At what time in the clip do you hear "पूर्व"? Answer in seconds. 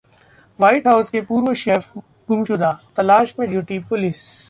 1.21-1.53